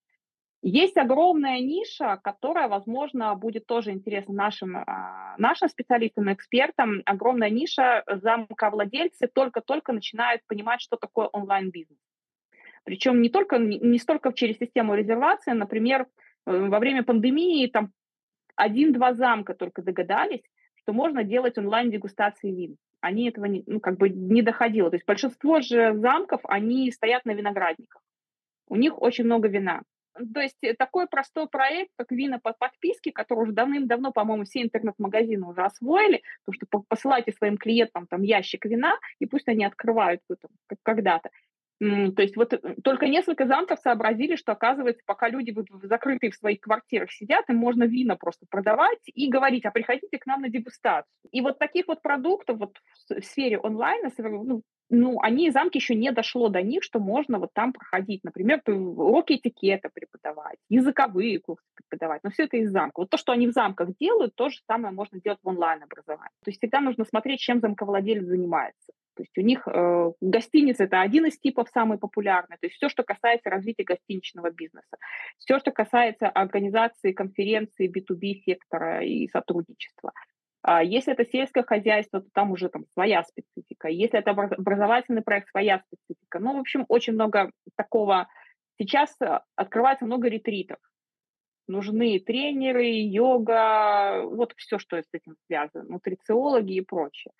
[0.62, 7.02] Есть огромная ниша, которая, возможно, будет тоже интересна нашим, а, нашим специалистам, экспертам.
[7.04, 11.98] Огромная ниша замковладельцы только-только начинают понимать, что такое онлайн-бизнес.
[12.84, 17.92] Причем не только не столько через систему резервации, например, Э, во время пандемии там
[18.56, 20.42] один-два замка только догадались,
[20.76, 22.76] что можно делать онлайн-дегустации вин.
[23.00, 24.90] Они этого не, ну, как бы не доходило.
[24.90, 28.02] То есть большинство же замков, они стоят на виноградниках.
[28.68, 29.82] У них очень много вина.
[30.14, 34.62] То есть э, такой простой проект, как вина по подписке, который уже давным-давно, по-моему, все
[34.62, 40.20] интернет-магазины уже освоили, то что посылайте своим клиентам там ящик вина, и пусть они открывают
[40.82, 41.30] когда-то.
[41.80, 46.36] То есть вот э, только несколько замков сообразили, что, оказывается, пока люди вот закрытые в
[46.36, 50.48] своих квартирах сидят, им можно вина просто продавать и говорить, а приходите к нам на
[50.48, 51.10] дегустацию.
[51.32, 56.12] И вот таких вот продуктов вот в сфере онлайна, ну, ну, они, замки еще не
[56.12, 58.22] дошло до них, что можно вот там проходить.
[58.22, 62.22] Например, уроки этикета преподавать, языковые курсы преподавать.
[62.22, 63.00] Но все это из замка.
[63.00, 66.36] Вот то, что они в замках делают, то же самое можно делать в онлайн-образовании.
[66.44, 68.92] То есть всегда нужно смотреть, чем замковладелец занимается.
[69.14, 72.56] То есть у них э, гостиница это один из типов самый популярный.
[72.58, 74.96] То есть все, что касается развития гостиничного бизнеса,
[75.38, 80.12] все, что касается организации конференции B2B сектора и сотрудничества.
[80.66, 83.88] А если это сельское хозяйство, то там уже там своя специфика.
[83.88, 86.38] Если это образовательный проект, своя специфика.
[86.38, 88.28] Ну, в общем, очень много такого.
[88.78, 90.78] Сейчас э, открывается много ретритов.
[91.66, 97.32] Нужны тренеры, йога, вот все, что с этим связано, нутрициологи и прочее.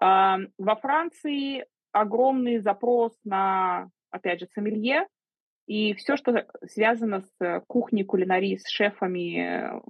[0.00, 5.06] А, во Франции огромный запрос на, опять же, сомелье,
[5.66, 9.80] и все, что связано с кухней, кулинарией, с шефами,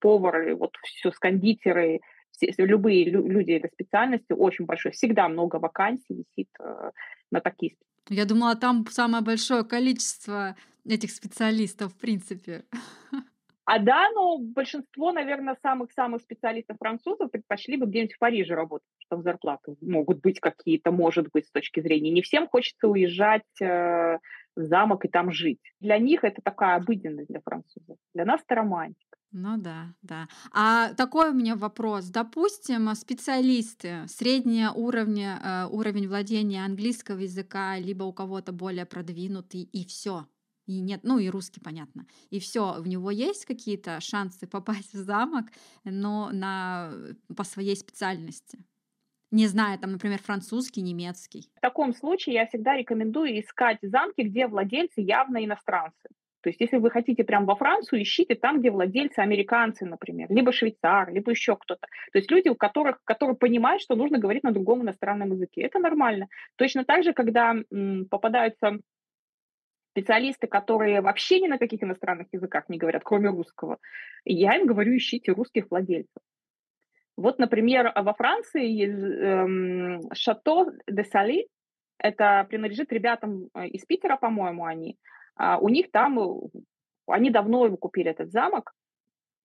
[0.00, 2.00] повары, вот все с кондитеры,
[2.32, 4.92] все, любые люди этой специальности, очень большое.
[4.92, 6.90] Всегда много вакансий висит э,
[7.30, 7.76] на такие
[8.08, 12.64] Я думала, там самое большое количество этих специалистов, в принципе.
[13.64, 19.16] А да, но большинство, наверное, самых-самых специалистов французов предпочли бы где-нибудь в Париже работать, что
[19.16, 22.10] там зарплаты могут быть какие-то, может быть, с точки зрения.
[22.10, 24.18] Не всем хочется уезжать э,
[24.56, 25.60] в замок и там жить.
[25.80, 27.96] Для них это такая обыденность для французов.
[28.14, 29.16] Для нас это романтика.
[29.30, 30.28] Ну да, да.
[30.52, 32.06] А такой у меня вопрос.
[32.06, 39.86] Допустим, специалисты среднего уровня, э, уровень владения английского языка, либо у кого-то более продвинутый, и
[39.86, 40.26] все
[40.66, 42.06] и нет, ну и русский, понятно.
[42.30, 45.46] И все, у него есть какие-то шансы попасть в замок,
[45.84, 46.92] но на,
[47.36, 48.64] по своей специальности.
[49.30, 51.50] Не зная, там, например, французский, немецкий.
[51.56, 56.08] В таком случае я всегда рекомендую искать замки, где владельцы явно иностранцы.
[56.42, 60.50] То есть, если вы хотите прям во Францию, ищите там, где владельцы американцы, например, либо
[60.50, 61.86] швейцар, либо еще кто-то.
[62.12, 65.62] То есть люди, у которых, которые понимают, что нужно говорить на другом иностранном языке.
[65.62, 66.26] Это нормально.
[66.56, 68.80] Точно так же, когда м, попадаются
[69.92, 73.78] специалисты, которые вообще ни на каких иностранных языках не говорят, кроме русского,
[74.24, 76.22] я им говорю, ищите русских владельцев.
[77.16, 81.46] Вот, например, во Франции эм, Шато де Сали,
[81.98, 84.96] это принадлежит ребятам э, из Питера, по-моему, они.
[85.36, 86.48] А у них там, э,
[87.06, 88.72] они давно его купили, этот замок,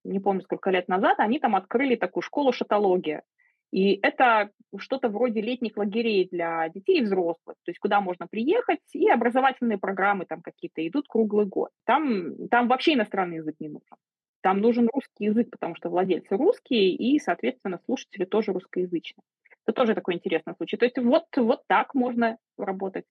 [0.06, 3.24] не помню, сколько лет назад, они там открыли такую школу шатология.
[3.72, 8.80] И это что-то вроде летних лагерей для детей и взрослых, то есть куда можно приехать,
[8.94, 11.70] и образовательные программы там какие-то идут круглый год.
[11.86, 13.98] Там, там вообще иностранный язык не нужен.
[14.42, 19.24] Там нужен русский язык, потому что владельцы русские, и, соответственно, слушатели тоже русскоязычные.
[19.66, 20.78] Это тоже такой интересный случай.
[20.78, 23.04] То есть вот, вот так можно работать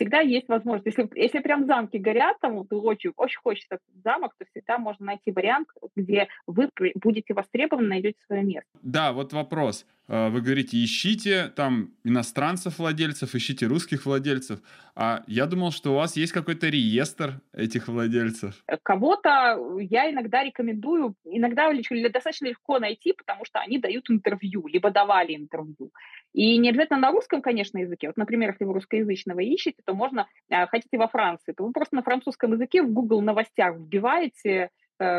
[0.00, 0.86] всегда есть возможность.
[0.86, 5.30] Если, если прям замки горят, там вот очень, очень хочется замок, то всегда можно найти
[5.30, 8.70] вариант, где вы будете востребованы, найдете свое место.
[8.82, 9.86] Да, вот вопрос.
[10.10, 14.58] Э, вы говорите, ищите там иностранцев владельцев, ищите русских владельцев.
[14.96, 18.60] А я думал, что у вас есть какой-то реестр этих владельцев.
[18.66, 21.72] Э, кого-то я иногда рекомендую, иногда
[22.12, 25.92] достаточно легко найти, потому что они дают интервью, либо давали интервью.
[26.32, 28.08] И не обязательно на русском, конечно, языке.
[28.08, 31.94] Вот, например, если вы русскоязычного ищете, то можно, э, хотите во Франции, то вы просто
[31.94, 34.70] на французском языке в Google новостях вбиваете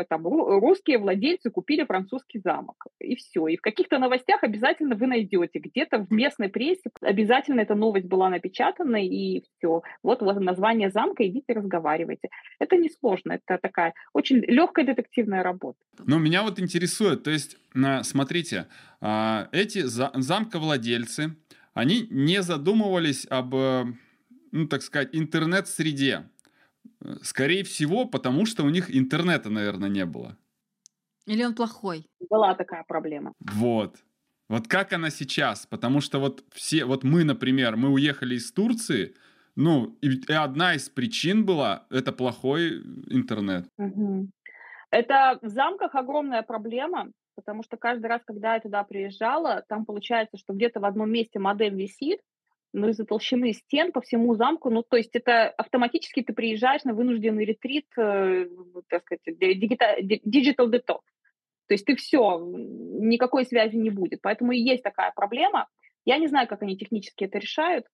[0.08, 2.86] там русские владельцы купили французский замок.
[3.00, 3.48] И все.
[3.48, 5.58] И в каких-то новостях обязательно вы найдете.
[5.58, 9.82] Где-то в местной прессе обязательно эта новость была напечатана, и все.
[10.02, 12.28] Вот вас название замка, идите разговаривайте.
[12.58, 13.32] Это несложно.
[13.32, 15.78] Это такая очень легкая детективная работа.
[15.98, 17.56] Но меня вот интересует, то есть,
[18.02, 18.66] смотрите,
[19.00, 21.36] а, эти замковладельцы,
[21.74, 23.84] они не задумывались об, э,
[24.52, 26.24] ну, так сказать, интернет-среде.
[27.22, 30.36] Скорее всего, потому что у них интернета, наверное, не было.
[31.26, 32.06] Или он плохой?
[32.30, 33.32] Была такая проблема.
[33.40, 33.96] Вот.
[34.48, 35.66] Вот как она сейчас?
[35.66, 39.14] Потому что вот все, вот мы, например, мы уехали из Турции,
[39.56, 43.66] ну, и, и одна из причин была это плохой интернет.
[43.78, 44.28] Угу.
[44.90, 50.36] Это в замках огромная проблема, потому что каждый раз, когда я туда приезжала, там получается,
[50.36, 52.20] что где-то в одном месте модем висит,
[52.72, 56.94] но из-за толщины стен по всему замку, ну, то есть это автоматически ты приезжаешь на
[56.94, 58.46] вынужденный ретрит, э,
[58.88, 61.00] так сказать, digital detox.
[61.68, 64.20] То есть ты все, никакой связи не будет.
[64.22, 65.68] Поэтому и есть такая проблема.
[66.04, 67.86] Я не знаю, как они технически это решают,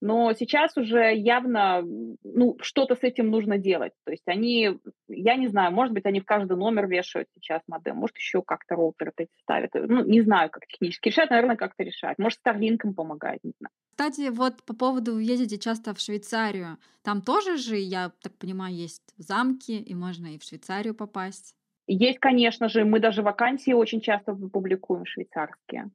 [0.00, 3.92] но сейчас уже явно ну, что-то с этим нужно делать.
[4.04, 4.78] То есть они,
[5.08, 8.76] я не знаю, может быть, они в каждый номер вешают сейчас модем, может, еще как-то
[8.76, 9.70] роутер эти ставят.
[9.74, 12.18] Ну, не знаю, как технически решать, наверное, как-то решать.
[12.18, 13.70] Может, Starlink помогает, не знаю.
[13.90, 16.76] Кстати, вот по поводу ездите часто в Швейцарию.
[17.02, 21.54] Там тоже же, я так понимаю, есть замки, и можно и в Швейцарию попасть.
[21.86, 25.90] Есть, конечно же, мы даже вакансии очень часто публикуем швейцарские.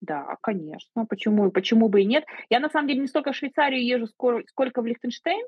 [0.00, 1.06] Да, конечно.
[1.06, 2.24] Почему, почему бы и нет?
[2.50, 5.46] Я, на самом деле, не столько в Швейцарию езжу, сколько в Лихтенштейн.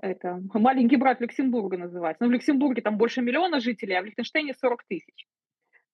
[0.00, 2.22] Это маленький брат Люксембурга называется.
[2.24, 5.26] Но в Люксембурге там больше миллиона жителей, а в Лихтенштейне 40 тысяч.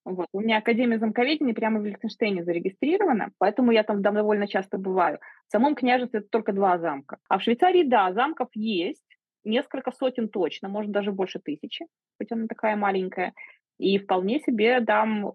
[0.05, 0.27] Вот.
[0.33, 5.19] У меня Академия замковедения прямо в Лихтенштейне зарегистрирована, поэтому я там довольно часто бываю.
[5.47, 7.19] В самом княжестве это только два замка.
[7.29, 9.05] А в Швейцарии, да, замков есть,
[9.45, 11.85] несколько сотен точно, может даже больше тысячи,
[12.17, 13.33] хоть она такая маленькая.
[13.77, 15.31] И вполне себе там э,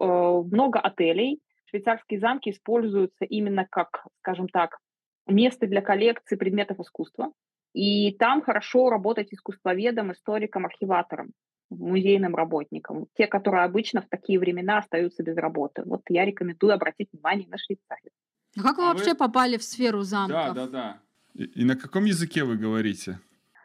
[0.52, 4.78] много отелей, швейцарские замки используются именно как, скажем так,
[5.26, 7.32] место для коллекции предметов искусства.
[7.74, 11.32] И там хорошо работать искусствоведом, историком, архиватором,
[11.70, 13.06] музейным работником.
[13.14, 15.82] Те, которые обычно в такие времена остаются без работы.
[15.84, 18.10] Вот я рекомендую обратить внимание на Швейцарию.
[18.56, 19.16] А как вы а вообще вы...
[19.16, 20.54] попали в сферу замков?
[20.54, 21.00] Да, да, да.
[21.34, 23.20] И, и на каком языке вы говорите?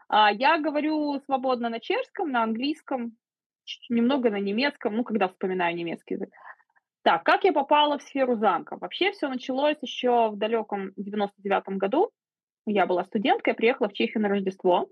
[0.09, 3.17] А, я говорю свободно на чешском, на английском,
[3.89, 6.29] немного на немецком, ну, когда вспоминаю немецкий язык.
[7.03, 8.77] Так, как я попала в сферу замка?
[8.79, 12.11] Вообще все началось еще в далеком 99-м году.
[12.65, 14.87] Я была студенткой, я приехала в Чехию на Рождество.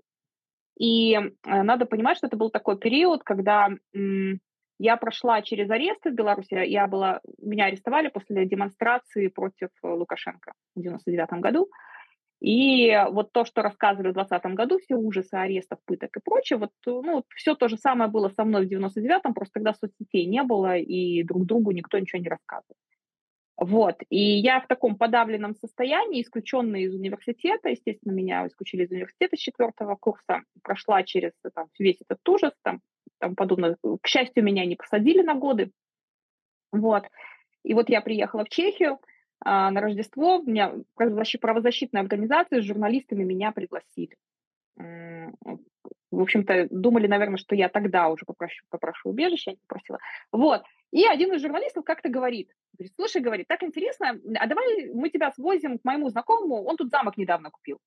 [0.78, 4.40] И э, надо понимать, что это был такой период, когда м,
[4.78, 6.52] я прошла через аресты в Беларуси.
[6.66, 11.70] Я была, меня арестовали после демонстрации против Лукашенко в 99 году.
[12.42, 16.70] И вот то, что рассказывали в 2020 году, все ужасы арестов, пыток и прочее, вот,
[16.84, 20.76] ну, все то же самое было со мной в 99-м, просто тогда соцсетей не было,
[20.76, 22.76] и друг другу никто ничего не рассказывал.
[23.56, 29.36] Вот, и я в таком подавленном состоянии, исключенная из университета, естественно, меня исключили из университета
[29.36, 32.80] с четвертого курса, прошла через там, весь этот ужас, там,
[33.20, 33.76] там подобное.
[34.00, 35.70] К счастью, меня не посадили на годы,
[36.72, 37.04] вот.
[37.62, 38.98] И вот я приехала в Чехию,
[39.44, 44.16] на Рождество меня правозащитная организация с журналистами меня пригласили.
[44.76, 49.98] В общем-то, думали, наверное, что я тогда уже попрошу, попрошу убежище, я не попросила.
[50.30, 50.62] Вот.
[50.90, 55.32] И один из журналистов как-то говорит, говорит, слушай, говорит, так интересно, а давай мы тебя
[55.32, 57.78] свозим к моему знакомому, он тут замок недавно купил.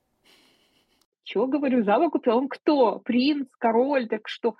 [1.24, 2.38] Чего, говорю, замок купил?
[2.38, 3.00] Он кто?
[3.00, 4.56] Принц, король, так что?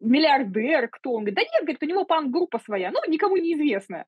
[0.00, 1.12] Миллиардер, кто?
[1.12, 4.06] Он говорит, да нет, говорит, у него панк-группа своя, ну, никому неизвестная.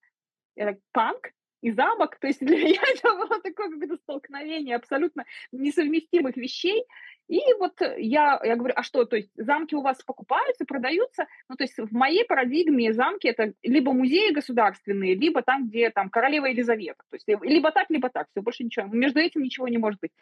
[0.57, 1.31] Я так, панк?
[1.65, 2.17] И замок.
[2.21, 6.85] То есть для меня это было такое какое-то столкновение абсолютно несовместимых вещей.
[7.27, 11.27] И вот я, я говорю, а что, то есть замки у вас покупаются, продаются?
[11.49, 16.11] Ну, то есть в моей парадигме замки это либо музеи государственные, либо там, где там
[16.11, 17.03] королева Елизавета.
[17.11, 18.87] То есть либо так, либо так, все, больше ничего.
[18.89, 20.13] Между этим ничего не может быть.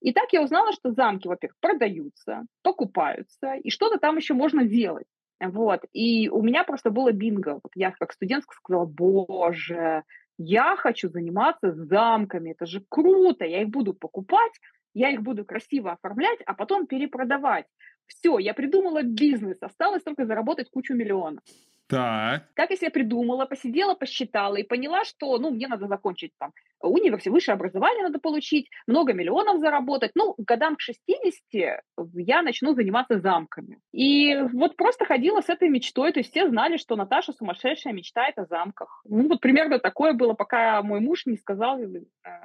[0.00, 5.06] И так я узнала, что замки, во-первых, продаются, покупаются, и что-то там еще можно делать.
[5.40, 5.82] Вот.
[5.92, 7.60] И у меня просто было бинго.
[7.62, 10.02] Вот я как студентка сказала, боже,
[10.38, 14.52] я хочу заниматься замками, это же круто, я их буду покупать,
[14.94, 17.66] я их буду красиво оформлять, а потом перепродавать.
[18.06, 21.42] Все, я придумала бизнес, осталось только заработать кучу миллионов.
[21.88, 22.42] Так.
[22.54, 27.32] Как я себе придумала, посидела, посчитала и поняла, что, ну, мне надо закончить там университет,
[27.32, 30.12] высшее образование надо получить, много миллионов заработать.
[30.14, 31.82] Ну, годам к 60
[32.14, 33.80] я начну заниматься замками.
[33.92, 38.38] И вот просто ходила с этой мечтой, то есть все знали, что Наташа сумасшедшая мечтает
[38.38, 39.02] о замках.
[39.04, 42.04] Ну, вот примерно такое было, пока мой муж не сказал, э,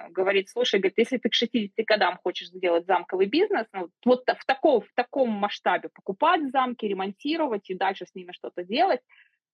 [0.10, 4.46] говорит, слушай, говорит, если ты к 60 годам хочешь сделать замковый бизнес, ну, вот в
[4.46, 9.02] таком, в таком масштабе покупать замки, ремонтировать и дальше с ними что-то делать,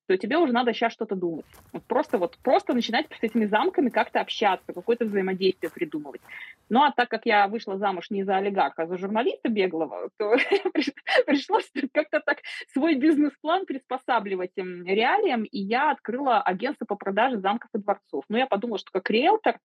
[0.09, 1.45] то тебе уже надо сейчас что-то думать.
[1.71, 6.21] Вот просто вот просто начинать с этими замками как-то общаться, какое-то взаимодействие придумывать.
[6.67, 10.35] Ну а так как я вышла замуж не за олигарха, а за журналиста беглого, то
[11.27, 12.39] пришлось как-то так
[12.73, 18.25] свой бизнес-план приспосабливать реалиям, и я открыла агентство по продаже замков и дворцов.
[18.29, 19.59] Ну, я подумала, что как риэлтор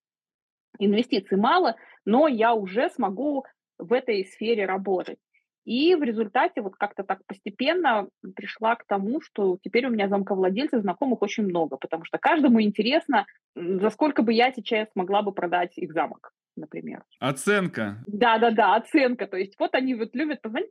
[0.78, 3.46] инвестиций мало, но я уже смогу
[3.78, 5.18] в этой сфере работать.
[5.64, 10.82] И в результате вот как-то так постепенно пришла к тому, что теперь у меня замковладельцев
[10.82, 15.76] знакомых очень много, потому что каждому интересно, за сколько бы я сейчас могла бы продать
[15.76, 17.02] их замок например.
[17.18, 18.04] Оценка.
[18.06, 19.26] Да, да, да, оценка.
[19.26, 20.68] То есть вот они вот любят позвонить,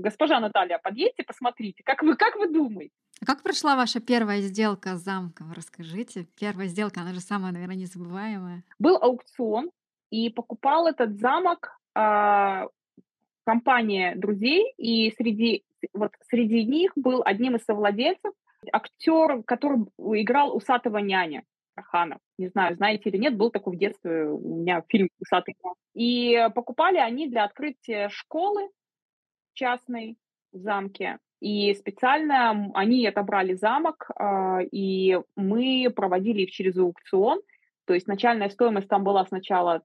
[0.00, 2.94] госпожа Наталья, подъедьте, посмотрите, как вы, как вы думаете?
[3.20, 5.52] А как прошла ваша первая сделка с замком?
[5.52, 6.26] Расскажите.
[6.40, 8.64] Первая сделка, она же самая, наверное, незабываемая.
[8.78, 9.70] Был аукцион,
[10.12, 12.66] и покупал этот замок а,
[13.44, 18.32] компания друзей, и среди, вот, среди них был одним из совладельцев
[18.72, 21.44] актер, который играл усатого няня.
[21.74, 22.18] Хана.
[22.38, 25.56] Не знаю, знаете или нет, был такой в детстве у меня фильм «Усатый
[25.94, 28.68] И покупали они для открытия школы
[29.54, 30.16] частной
[30.52, 31.18] в замке.
[31.40, 37.40] И специально они отобрали замок, а, и мы проводили их через аукцион.
[37.86, 39.82] То есть начальная стоимость там была сначала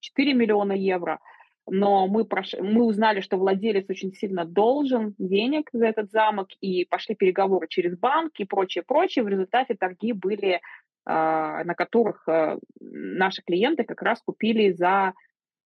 [0.00, 1.18] 4 миллиона евро,
[1.68, 2.54] но мы, прош...
[2.60, 7.96] мы узнали, что владелец очень сильно должен денег за этот замок, и пошли переговоры через
[7.96, 9.24] банк и прочее, прочее.
[9.24, 10.60] В результате торги были,
[11.04, 15.14] а, на которых э, наши клиенты как раз купили за,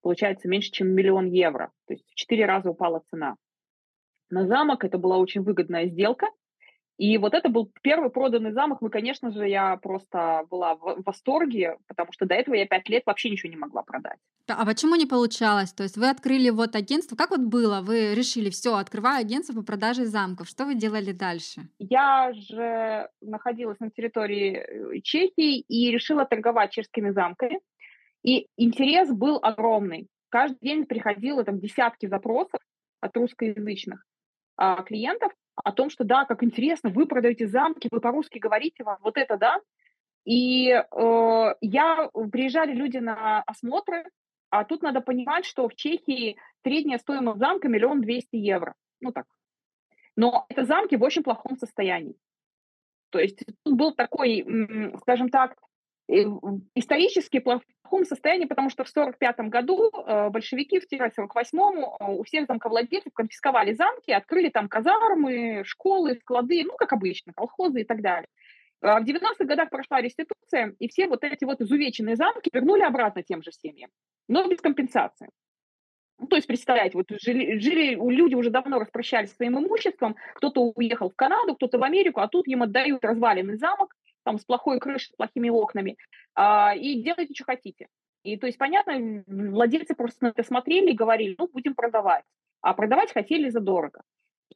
[0.01, 1.71] получается, меньше, чем миллион евро.
[1.87, 3.35] То есть в четыре раза упала цена.
[4.29, 6.27] На замок это была очень выгодная сделка,
[6.97, 8.81] и вот это был первый проданный замок.
[8.81, 13.03] Мы, конечно же, я просто была в восторге, потому что до этого я пять лет
[13.05, 14.17] вообще ничего не могла продать.
[14.47, 15.73] А почему не получалось?
[15.73, 17.17] То есть вы открыли вот агентство.
[17.17, 17.81] Как вот было?
[17.81, 20.47] Вы решили, все, открываю агентство по продаже замков.
[20.47, 21.67] Что вы делали дальше?
[21.79, 27.59] Я же находилась на территории э, Чехии и решила торговать чешскими замками.
[28.23, 30.07] И интерес был огромный.
[30.29, 32.61] Каждый день приходило там десятки запросов
[33.01, 34.03] от русскоязычных
[34.57, 38.97] а, клиентов о том, что да, как интересно, вы продаете замки, вы по-русски говорите, вам
[39.01, 39.59] вот это да.
[40.25, 44.05] И э, я приезжали люди на осмотры,
[44.49, 48.73] а тут надо понимать, что в Чехии средняя стоимость замка миллион двести евро.
[49.01, 49.25] Ну так.
[50.15, 52.15] Но это замки в очень плохом состоянии.
[53.11, 54.45] То есть тут был такой,
[55.01, 55.55] скажем так, э,
[56.07, 62.45] исторически плохом состоянии, потому что в 1945 году э, большевики в 1948 э, у всех
[62.47, 68.27] замковладельцев конфисковали замки, открыли там казармы, школы, склады, ну, как обычно, колхозы и так далее.
[68.81, 73.23] А в 90-х годах прошла реституция, и все вот эти вот изувеченные замки вернули обратно
[73.23, 73.89] тем же семьям,
[74.27, 75.29] но без компенсации.
[76.19, 81.09] Ну, то есть, представляете, вот жили, жили, люди уже давно распрощались своим имуществом, кто-то уехал
[81.09, 83.93] в Канаду, кто-то в Америку, а тут им отдают разваленный замок,
[84.25, 85.97] там, с плохой крышей, с плохими окнами,
[86.33, 87.87] а, и делайте, что хотите.
[88.23, 92.25] И, то есть, понятно, владельцы просто на это смотрели и говорили, ну, будем продавать.
[92.61, 94.01] А продавать хотели задорого.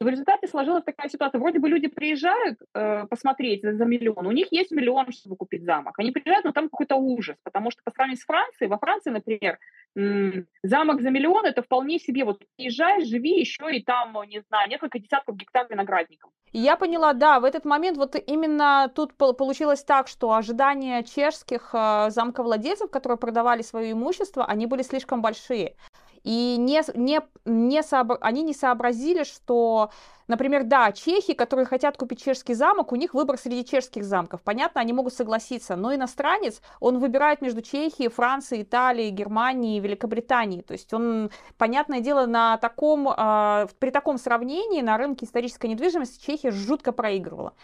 [0.00, 1.38] В результате сложилась такая ситуация.
[1.38, 5.62] Вроде бы люди приезжают э, посмотреть за, за миллион, у них есть миллион, чтобы купить
[5.64, 5.98] замок.
[5.98, 9.58] Они приезжают, но там какой-то ужас, потому что по сравнению с Францией, во Франции, например,
[9.94, 14.70] м- замок за миллион– это вполне себе, вот приезжаешь, живи еще и там, не знаю,
[14.70, 16.30] несколько десятков гектар виноградников.
[16.52, 22.08] Я поняла, да, в этот момент вот именно тут получилось так, что ожидания чешских э,
[22.08, 25.76] замковладельцев, которые продавали свое имущество, они были слишком большие.
[26.24, 28.18] И не, не, не сообра...
[28.20, 29.90] они не сообразили, что,
[30.28, 34.42] например, да, чехи, которые хотят купить чешский замок, у них выбор среди чешских замков.
[34.42, 40.62] Понятно, они могут согласиться, но иностранец, он выбирает между Чехией, Францией, Италией, Германией, Великобританией.
[40.62, 46.24] То есть он, понятное дело, на таком, э, при таком сравнении на рынке исторической недвижимости
[46.24, 47.54] Чехия жутко проигрывала.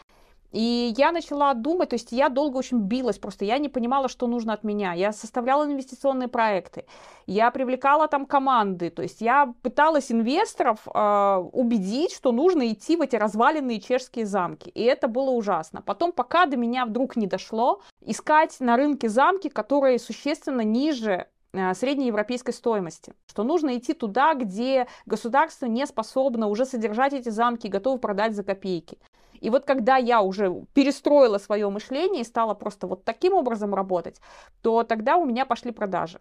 [0.57, 4.27] И я начала думать, то есть я долго очень билась, просто я не понимала, что
[4.27, 4.95] нужно от меня.
[4.95, 6.87] Я составляла инвестиционные проекты,
[7.27, 13.03] я привлекала там команды, то есть я пыталась инвесторов э, убедить, что нужно идти в
[13.03, 14.71] эти разваленные чешские замки.
[14.71, 15.83] И это было ужасно.
[15.83, 21.75] Потом, пока до меня вдруг не дошло, искать на рынке замки, которые существенно ниже э,
[21.75, 27.99] среднеевропейской стоимости, что нужно идти туда, где государство не способно уже содержать эти замки готово
[27.99, 28.97] продать за копейки.
[29.41, 34.21] И вот когда я уже перестроила свое мышление и стала просто вот таким образом работать,
[34.63, 36.21] то тогда у меня пошли продажи.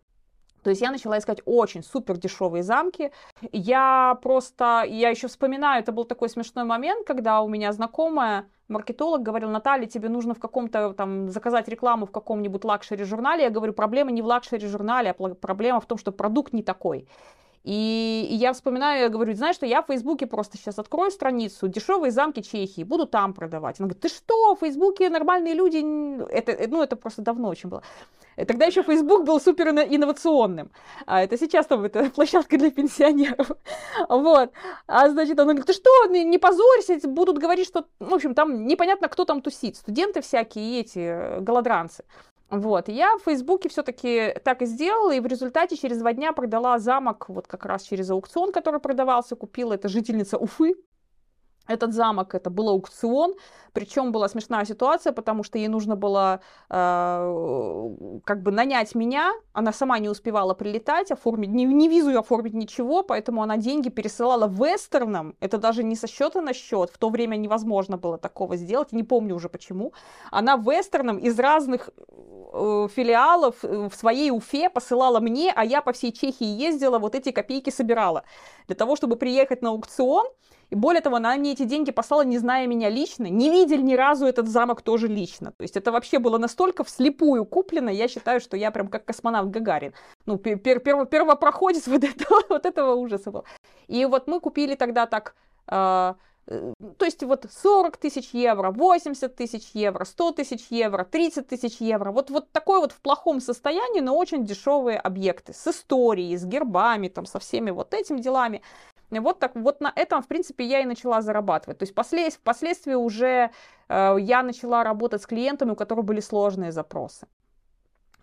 [0.66, 3.12] То есть я начала искать очень супер дешевые замки.
[3.52, 9.22] Я просто, я еще вспоминаю, это был такой смешной момент, когда у меня знакомая маркетолог
[9.22, 13.44] говорил, Наталья, тебе нужно в каком-то там заказать рекламу в каком-нибудь luxury журнале.
[13.44, 17.08] Я говорю, проблема не в luxury журнале, а проблема в том, что продукт не такой.
[17.66, 21.68] И, и я вспоминаю, я говорю, знаешь что, я в Фейсбуке просто сейчас открою страницу,
[21.68, 23.80] дешевые замки Чехии, буду там продавать.
[23.80, 25.78] Она говорит, ты что, в Фейсбуке нормальные люди,
[26.32, 27.82] это, ну, это просто давно очень было.
[28.36, 30.70] Тогда еще Фейсбук был супер инновационным.
[31.08, 33.50] А это сейчас там это площадка для пенсионеров.
[34.10, 34.52] Вот.
[34.86, 39.08] А значит, она говорит, ты что, не позорься, будут говорить, что, в общем, там непонятно,
[39.08, 39.78] кто там тусит.
[39.78, 42.04] Студенты всякие, эти э, голодранцы.
[42.50, 46.78] Вот, я в Фейсбуке все-таки так и сделала, и в результате через два дня продала
[46.78, 50.76] замок, вот как раз через аукцион, который продавался, купила, это жительница Уфы,
[51.68, 53.36] этот замок, это был аукцион,
[53.74, 56.40] причем была смешная ситуация, потому что ей нужно было
[56.70, 62.54] э, как бы нанять меня, она сама не успевала прилетать, оформить, не, не визу оформить
[62.54, 67.10] ничего, поэтому она деньги пересылала вестерном, это даже не со счета на счет, в то
[67.10, 69.94] время невозможно было такого сделать, не помню уже почему,
[70.32, 75.92] она вестерном из разных э, филиалов э, в своей Уфе посылала мне, а я по
[75.92, 78.24] всей Чехии ездила, вот эти копейки собирала,
[78.68, 80.28] для того, чтобы приехать на аукцион,
[80.76, 83.96] и более того, она мне эти деньги послала, не зная меня лично, не видели ни
[83.96, 85.54] разу этот замок тоже лично.
[85.58, 89.50] То есть это вообще было настолько вслепую куплено, я считаю, что я прям как космонавт
[89.52, 89.94] Гагарин.
[90.26, 93.46] Ну, пер пер первопроходец вот этого, вот этого ужаса был.
[93.88, 95.36] И вот мы купили тогда так...
[95.70, 96.16] Э,
[96.46, 102.12] то есть вот 40 тысяч евро, 80 тысяч евро, 100 тысяч евро, 30 тысяч евро.
[102.12, 107.08] Вот, вот такой вот в плохом состоянии, но очень дешевые объекты с историей, с гербами,
[107.08, 108.62] там, со всеми вот этими делами.
[109.12, 111.78] Вот, так, вот на этом, в принципе, я и начала зарабатывать.
[111.78, 113.52] То есть послед, впоследствии уже
[113.88, 117.28] э, я начала работать с клиентами, у которых были сложные запросы.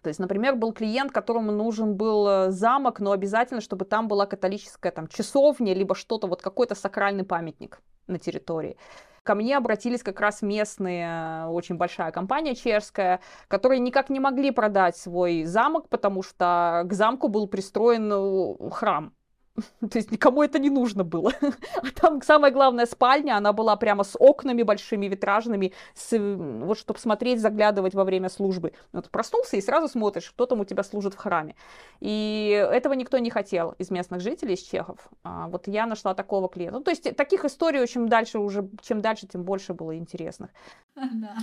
[0.02, 4.26] То есть, например, был клиент, которому нужен был э, замок, но обязательно, чтобы там была
[4.26, 8.76] католическая там, часовня, либо что-то, вот какой-то сакральный памятник на территории.
[9.22, 14.50] Ко мне обратились как раз местные, э, очень большая компания чешская, которые никак не могли
[14.50, 19.14] продать свой замок, потому что к замку был пристроен э, храм.
[19.90, 21.32] То есть никому это не нужно было.
[21.82, 26.98] А там самая главная спальня, она была прямо с окнами большими, витражными, с, вот чтобы
[26.98, 28.72] смотреть, заглядывать во время службы.
[28.92, 31.54] Вот проснулся и сразу смотришь, кто там у тебя служит в храме.
[32.00, 34.98] И этого никто не хотел из местных жителей, из чехов.
[35.24, 36.78] А вот я нашла такого клиента.
[36.78, 40.50] Ну, то есть таких историй очень дальше уже, чем дальше, тем больше было интересных.
[40.94, 41.36] Да.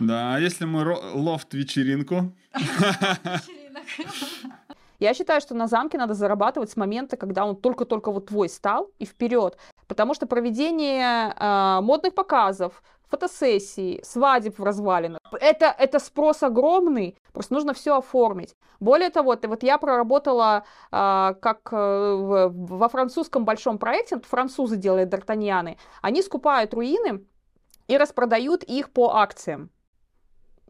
[0.00, 2.32] Да, а если мы лофт-вечеринку?
[5.00, 8.90] Я считаю, что на замке надо зарабатывать с момента, когда он только-только вот твой стал
[8.98, 9.56] и вперед.
[9.88, 15.20] Потому что проведение э, модных показов, фотосессий, свадеб в развалинах.
[15.40, 18.54] Это, это спрос огромный, просто нужно все оформить.
[18.78, 24.76] Более того, ты, вот я проработала э, как э, в, во французском большом проекте, французы
[24.76, 27.24] делают Д'Артаньяны, они скупают руины
[27.88, 29.70] и распродают их по акциям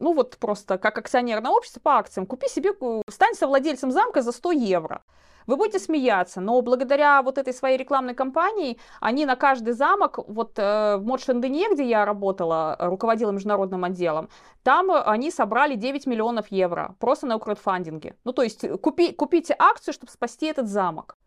[0.01, 2.71] ну вот просто как акционерное общество по акциям, купи себе,
[3.09, 5.03] стань совладельцем замка за 100 евро.
[5.47, 10.53] Вы будете смеяться, но благодаря вот этой своей рекламной кампании они на каждый замок, вот
[10.57, 14.29] э, в Модшендене, где я работала, руководила международным отделом,
[14.63, 18.15] там они собрали 9 миллионов евро просто на краудфандинге.
[18.23, 21.17] Ну, то есть купи, купите акцию, чтобы спасти этот замок.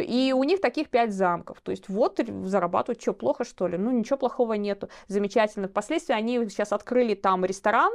[0.00, 1.60] И у них таких пять замков.
[1.60, 3.78] То есть вот зарабатывают, что, плохо что ли?
[3.78, 4.88] Ну, ничего плохого нету.
[5.08, 5.68] Замечательно.
[5.68, 7.92] Впоследствии они сейчас открыли там ресторан,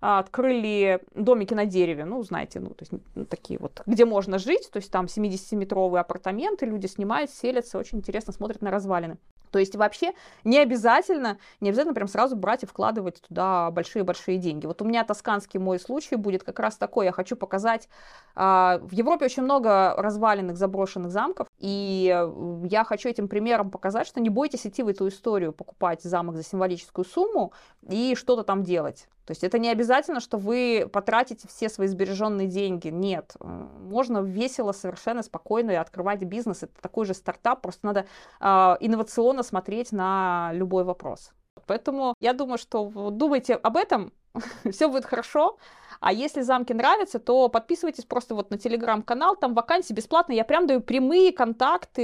[0.00, 4.38] а, открыли домики на дереве, ну, знаете, ну, то есть ну, такие вот, где можно
[4.38, 9.16] жить, то есть там 70-метровые апартаменты, люди снимают, селятся, очень интересно смотрят на развалины.
[9.50, 10.12] То есть вообще
[10.44, 14.66] не обязательно, не обязательно прям сразу брать и вкладывать туда большие-большие деньги.
[14.66, 17.06] Вот у меня тосканский мой случай будет как раз такой.
[17.06, 17.88] Я хочу показать,
[18.34, 22.28] а, в Европе очень много разваленных, заброшенных замков, и
[22.64, 26.42] я хочу этим примером показать, что не бойтесь идти в эту историю, покупать замок за
[26.42, 27.52] символическую сумму
[27.88, 29.08] и что-то там делать.
[29.28, 32.88] То есть это не обязательно, что вы потратите все свои сбереженные деньги.
[32.88, 33.36] Нет.
[33.40, 36.62] Можно весело, совершенно спокойно открывать бизнес.
[36.62, 38.06] Это такой же стартап, просто надо
[38.40, 38.46] э,
[38.80, 41.32] инновационно смотреть на любой вопрос.
[41.66, 44.12] Поэтому я думаю, что думайте об этом,
[44.70, 45.58] все будет хорошо.
[46.00, 50.32] А если замки нравятся, то подписывайтесь просто вот на телеграм-канал, там вакансии бесплатно.
[50.32, 52.02] Я прям даю прямые контакты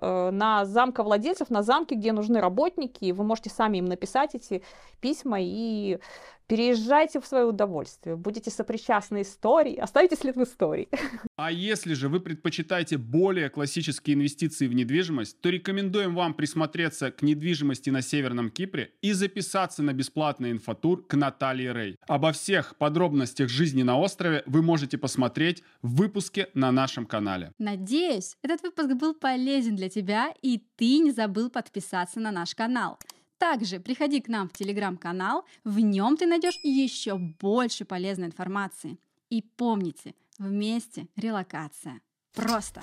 [0.00, 3.12] э, на замковладельцев, на замки, где нужны работники.
[3.12, 4.64] Вы можете сами им написать эти
[5.00, 6.00] письма и
[6.48, 10.88] Переезжайте в свое удовольствие, будете сопричастны истории, оставите след в истории.
[11.38, 17.20] А если же вы предпочитаете более классические инвестиции в недвижимость, то рекомендуем вам присмотреться к
[17.20, 21.96] недвижимости на Северном Кипре и записаться на бесплатный инфотур к Наталье Рей.
[22.08, 27.52] Обо всех подробностях жизни на острове вы можете посмотреть в выпуске на нашем канале.
[27.58, 32.98] Надеюсь, этот выпуск был полезен для тебя и ты не забыл подписаться на наш канал.
[33.38, 38.98] Также приходи к нам в телеграм-канал, в нем ты найдешь еще больше полезной информации.
[39.28, 42.00] И помните, вместе релокация.
[42.34, 42.80] Просто.